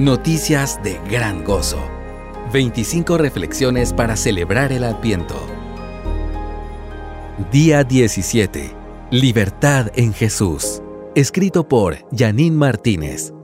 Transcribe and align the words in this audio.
Noticias 0.00 0.82
de 0.82 0.98
gran 1.10 1.44
gozo. 1.44 1.78
25 2.54 3.18
reflexiones 3.18 3.92
para 3.92 4.16
celebrar 4.16 4.72
el 4.72 4.84
Adviento. 4.84 5.34
Día 7.52 7.84
17. 7.84 8.74
Libertad 9.10 9.92
en 9.96 10.14
Jesús. 10.14 10.80
Escrito 11.14 11.68
por 11.68 11.98
Janine 12.16 12.56
Martínez. 12.56 13.34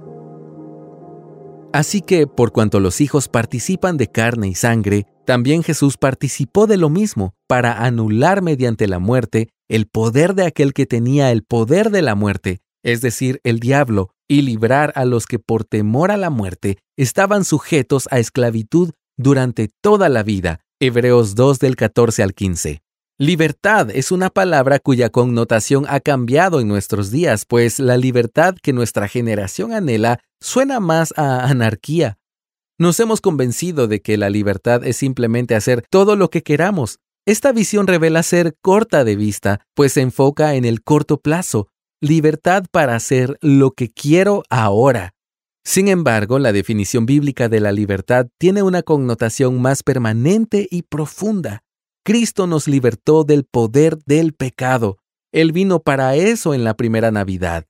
Así 1.74 2.00
que, 2.00 2.26
por 2.26 2.52
cuanto 2.52 2.80
los 2.80 3.02
hijos 3.02 3.28
participan 3.28 3.98
de 3.98 4.10
carne 4.10 4.48
y 4.48 4.54
sangre, 4.54 5.04
también 5.26 5.62
Jesús 5.62 5.98
participó 5.98 6.66
de 6.66 6.78
lo 6.78 6.88
mismo, 6.88 7.34
para 7.46 7.84
anular 7.84 8.40
mediante 8.40 8.88
la 8.88 8.98
muerte 8.98 9.50
el 9.68 9.88
poder 9.88 10.34
de 10.34 10.46
aquel 10.46 10.72
que 10.72 10.86
tenía 10.86 11.32
el 11.32 11.42
poder 11.42 11.90
de 11.90 12.00
la 12.00 12.14
muerte, 12.14 12.60
es 12.82 13.02
decir, 13.02 13.42
el 13.44 13.60
diablo, 13.60 14.15
y 14.28 14.42
librar 14.42 14.92
a 14.96 15.04
los 15.04 15.26
que 15.26 15.38
por 15.38 15.64
temor 15.64 16.10
a 16.10 16.16
la 16.16 16.30
muerte 16.30 16.78
estaban 16.96 17.44
sujetos 17.44 18.08
a 18.10 18.18
esclavitud 18.18 18.92
durante 19.16 19.70
toda 19.80 20.08
la 20.08 20.22
vida. 20.22 20.60
Hebreos 20.80 21.34
2 21.34 21.58
del 21.58 21.76
14 21.76 22.22
al 22.22 22.34
15. 22.34 22.82
Libertad 23.18 23.90
es 23.90 24.12
una 24.12 24.28
palabra 24.28 24.78
cuya 24.78 25.08
connotación 25.08 25.86
ha 25.88 26.00
cambiado 26.00 26.60
en 26.60 26.68
nuestros 26.68 27.10
días, 27.10 27.46
pues 27.46 27.78
la 27.78 27.96
libertad 27.96 28.56
que 28.62 28.74
nuestra 28.74 29.08
generación 29.08 29.72
anhela 29.72 30.20
suena 30.38 30.80
más 30.80 31.14
a 31.16 31.48
anarquía. 31.48 32.18
Nos 32.78 33.00
hemos 33.00 33.22
convencido 33.22 33.88
de 33.88 34.02
que 34.02 34.18
la 34.18 34.28
libertad 34.28 34.84
es 34.84 34.98
simplemente 34.98 35.54
hacer 35.54 35.82
todo 35.88 36.14
lo 36.14 36.28
que 36.28 36.42
queramos. 36.42 36.98
Esta 37.24 37.52
visión 37.52 37.86
revela 37.86 38.22
ser 38.22 38.54
corta 38.60 39.02
de 39.02 39.16
vista, 39.16 39.66
pues 39.74 39.94
se 39.94 40.02
enfoca 40.02 40.54
en 40.54 40.66
el 40.66 40.82
corto 40.82 41.18
plazo, 41.18 41.68
libertad 42.00 42.64
para 42.70 42.94
hacer 42.94 43.38
lo 43.40 43.72
que 43.72 43.90
quiero 43.90 44.42
ahora. 44.50 45.14
Sin 45.64 45.88
embargo, 45.88 46.38
la 46.38 46.52
definición 46.52 47.06
bíblica 47.06 47.48
de 47.48 47.60
la 47.60 47.72
libertad 47.72 48.28
tiene 48.38 48.62
una 48.62 48.82
connotación 48.82 49.60
más 49.60 49.82
permanente 49.82 50.68
y 50.70 50.82
profunda. 50.82 51.64
Cristo 52.04 52.46
nos 52.46 52.68
libertó 52.68 53.24
del 53.24 53.44
poder 53.44 53.98
del 54.06 54.32
pecado. 54.32 54.98
Él 55.32 55.50
vino 55.50 55.80
para 55.80 56.14
eso 56.14 56.54
en 56.54 56.62
la 56.62 56.74
primera 56.74 57.10
Navidad. 57.10 57.66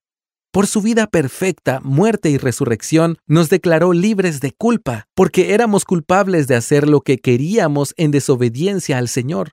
Por 0.53 0.67
su 0.67 0.83
vida 0.83 1.07
perfecta, 1.07 1.81
muerte 1.83 2.31
y 2.31 2.39
resurrección, 2.39 3.19
nos 3.27 3.49
declaró 3.49 3.93
libres 3.93 4.41
de 4.41 4.53
culpa, 4.53 5.07
porque 5.15 5.55
éramos 5.55 5.85
culpables 5.85 6.49
de 6.49 6.55
hacer 6.55 6.89
lo 6.89 7.01
que 7.01 7.19
queríamos 7.19 7.95
en 7.97 8.11
desobediencia 8.11 8.99
al 8.99 9.09
Señor. 9.09 9.53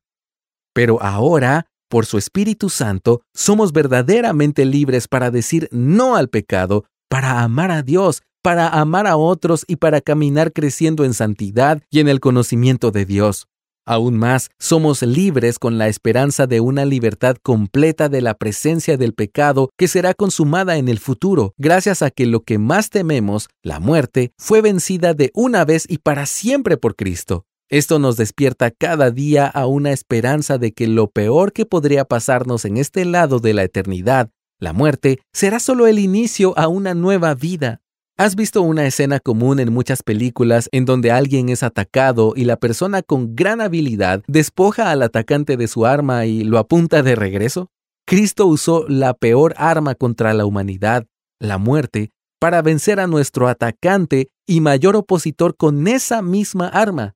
Pero 0.74 1.02
ahora 1.02 1.68
por 1.94 2.08
su 2.08 2.18
Espíritu 2.18 2.72
Santo, 2.72 3.22
somos 3.36 3.72
verdaderamente 3.72 4.66
libres 4.66 5.08
para 5.08 5.30
decir 5.30 5.70
no 5.72 6.16
al 6.16 6.28
pecado, 6.28 6.86
para 7.08 7.42
amar 7.42 7.70
a 7.70 7.84
Dios, 7.84 8.24
para 8.42 8.68
amar 8.68 9.06
a 9.06 9.16
otros 9.16 9.64
y 9.68 9.76
para 9.76 10.02
caminar 10.02 10.54
creciendo 10.54 11.06
en 11.06 11.14
santidad 11.14 11.84
y 11.92 12.00
en 12.00 12.08
el 12.08 12.20
conocimiento 12.20 12.90
de 12.90 13.06
Dios. 13.06 13.46
Aún 13.86 14.18
más, 14.18 14.50
somos 14.58 15.04
libres 15.04 15.60
con 15.60 15.78
la 15.78 15.88
esperanza 15.88 16.48
de 16.48 16.62
una 16.62 16.84
libertad 16.84 17.36
completa 17.44 18.10
de 18.10 18.22
la 18.22 18.34
presencia 18.34 18.98
del 18.98 19.14
pecado 19.14 19.70
que 19.78 19.88
será 19.88 20.16
consumada 20.16 20.78
en 20.78 20.90
el 20.90 20.98
futuro, 20.98 21.54
gracias 21.60 22.02
a 22.02 22.10
que 22.10 22.26
lo 22.26 22.40
que 22.40 22.58
más 22.58 22.90
tememos, 22.90 23.50
la 23.62 23.80
muerte, 23.80 24.32
fue 24.40 24.62
vencida 24.62 25.14
de 25.14 25.30
una 25.36 25.64
vez 25.64 25.86
y 25.88 26.00
para 26.00 26.26
siempre 26.26 26.76
por 26.76 26.96
Cristo. 26.96 27.46
Esto 27.74 27.98
nos 27.98 28.18
despierta 28.18 28.70
cada 28.70 29.10
día 29.10 29.48
a 29.48 29.66
una 29.66 29.94
esperanza 29.94 30.60
de 30.60 30.74
que 30.74 30.86
lo 30.86 31.10
peor 31.10 31.54
que 31.54 31.66
podría 31.66 32.06
pasarnos 32.06 32.66
en 32.66 32.78
este 32.78 33.04
lado 33.04 33.40
de 33.40 33.56
la 33.56 33.64
eternidad, 33.64 34.30
la 34.60 34.74
muerte, 34.74 35.22
será 35.34 35.58
solo 35.58 35.88
el 35.88 35.98
inicio 35.98 36.56
a 36.56 36.68
una 36.68 36.94
nueva 36.94 37.34
vida. 37.34 37.82
¿Has 38.16 38.36
visto 38.36 38.62
una 38.62 38.86
escena 38.86 39.20
común 39.20 39.60
en 39.60 39.74
muchas 39.74 40.04
películas 40.04 40.70
en 40.72 40.86
donde 40.86 41.10
alguien 41.10 41.50
es 41.50 41.64
atacado 41.64 42.34
y 42.36 42.44
la 42.44 42.58
persona 42.58 43.02
con 43.02 43.36
gran 43.36 43.60
habilidad 43.60 44.22
despoja 44.28 44.92
al 44.92 45.02
atacante 45.02 45.58
de 45.58 45.68
su 45.68 45.88
arma 45.88 46.28
y 46.28 46.44
lo 46.44 46.60
apunta 46.60 47.02
de 47.02 47.16
regreso? 47.16 47.72
Cristo 48.06 48.46
usó 48.46 48.86
la 48.88 49.16
peor 49.16 49.56
arma 49.58 49.96
contra 49.96 50.36
la 50.36 50.46
humanidad, 50.46 51.08
la 51.40 51.58
muerte, 51.58 52.12
para 52.40 52.62
vencer 52.62 53.00
a 53.00 53.08
nuestro 53.08 53.48
atacante 53.48 54.30
y 54.46 54.62
mayor 54.62 54.96
opositor 54.96 55.58
con 55.58 55.88
esa 55.88 56.22
misma 56.22 56.68
arma. 56.68 57.16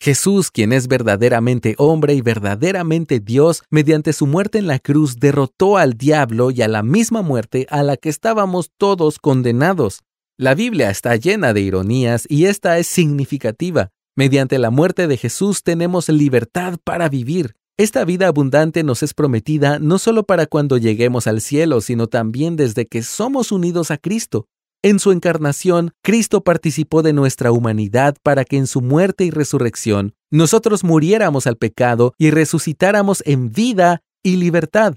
Jesús, 0.00 0.52
quien 0.52 0.72
es 0.72 0.86
verdaderamente 0.86 1.74
hombre 1.76 2.14
y 2.14 2.20
verdaderamente 2.20 3.18
Dios, 3.18 3.64
mediante 3.68 4.12
su 4.12 4.26
muerte 4.26 4.58
en 4.58 4.68
la 4.68 4.78
cruz 4.78 5.16
derrotó 5.16 5.76
al 5.76 5.94
diablo 5.94 6.52
y 6.52 6.62
a 6.62 6.68
la 6.68 6.84
misma 6.84 7.22
muerte 7.22 7.66
a 7.68 7.82
la 7.82 7.96
que 7.96 8.08
estábamos 8.08 8.70
todos 8.78 9.18
condenados. 9.18 10.02
La 10.36 10.54
Biblia 10.54 10.90
está 10.90 11.16
llena 11.16 11.52
de 11.52 11.62
ironías 11.62 12.26
y 12.28 12.44
esta 12.44 12.78
es 12.78 12.86
significativa. 12.86 13.90
Mediante 14.14 14.58
la 14.58 14.70
muerte 14.70 15.08
de 15.08 15.16
Jesús 15.16 15.64
tenemos 15.64 16.08
libertad 16.08 16.78
para 16.84 17.08
vivir. 17.08 17.56
Esta 17.76 18.04
vida 18.04 18.28
abundante 18.28 18.84
nos 18.84 19.02
es 19.02 19.14
prometida 19.14 19.80
no 19.80 19.98
solo 19.98 20.24
para 20.24 20.46
cuando 20.46 20.78
lleguemos 20.78 21.26
al 21.26 21.40
cielo, 21.40 21.80
sino 21.80 22.06
también 22.06 22.54
desde 22.54 22.86
que 22.86 23.02
somos 23.02 23.50
unidos 23.50 23.90
a 23.90 23.98
Cristo. 23.98 24.46
En 24.82 25.00
su 25.00 25.10
encarnación, 25.10 25.90
Cristo 26.02 26.44
participó 26.44 27.02
de 27.02 27.12
nuestra 27.12 27.50
humanidad 27.50 28.16
para 28.22 28.44
que 28.44 28.56
en 28.56 28.68
su 28.68 28.80
muerte 28.80 29.24
y 29.24 29.30
resurrección 29.30 30.14
nosotros 30.30 30.84
muriéramos 30.84 31.48
al 31.48 31.56
pecado 31.56 32.14
y 32.16 32.30
resucitáramos 32.30 33.22
en 33.26 33.50
vida 33.50 34.02
y 34.22 34.36
libertad. 34.36 34.94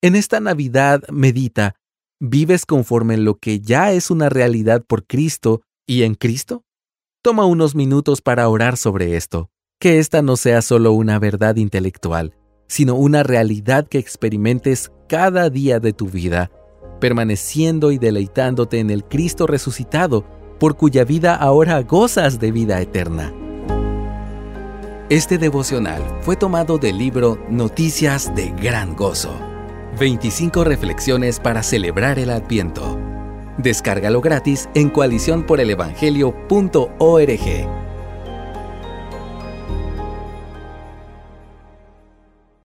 En 0.00 0.16
esta 0.16 0.40
Navidad 0.40 1.02
medita, 1.10 1.74
¿vives 2.18 2.64
conforme 2.64 3.14
en 3.14 3.26
lo 3.26 3.36
que 3.36 3.60
ya 3.60 3.92
es 3.92 4.10
una 4.10 4.30
realidad 4.30 4.82
por 4.86 5.06
Cristo 5.06 5.60
y 5.86 6.04
en 6.04 6.14
Cristo? 6.14 6.64
Toma 7.22 7.44
unos 7.44 7.74
minutos 7.74 8.22
para 8.22 8.48
orar 8.48 8.78
sobre 8.78 9.16
esto. 9.16 9.50
Que 9.78 9.98
esta 9.98 10.22
no 10.22 10.38
sea 10.38 10.62
solo 10.62 10.92
una 10.92 11.18
verdad 11.18 11.56
intelectual, 11.56 12.34
sino 12.68 12.94
una 12.94 13.22
realidad 13.22 13.86
que 13.86 13.98
experimentes 13.98 14.90
cada 15.08 15.50
día 15.50 15.78
de 15.78 15.92
tu 15.92 16.06
vida 16.06 16.50
permaneciendo 17.00 17.90
y 17.90 17.98
deleitándote 17.98 18.78
en 18.78 18.90
el 18.90 19.04
Cristo 19.04 19.46
resucitado, 19.46 20.24
por 20.58 20.76
cuya 20.76 21.04
vida 21.04 21.34
ahora 21.34 21.80
gozas 21.82 22.38
de 22.38 22.52
vida 22.52 22.80
eterna. 22.80 23.32
Este 25.08 25.38
devocional 25.38 26.02
fue 26.20 26.36
tomado 26.36 26.78
del 26.78 26.98
libro 26.98 27.38
Noticias 27.48 28.32
de 28.36 28.50
Gran 28.50 28.94
Gozo. 28.94 29.34
25 29.98 30.62
reflexiones 30.62 31.40
para 31.40 31.64
celebrar 31.64 32.20
el 32.20 32.30
Adviento. 32.30 32.96
Descárgalo 33.58 34.20
gratis 34.20 34.68
en 34.74 34.90
coaliciónporelevangelio.org. 34.90 37.79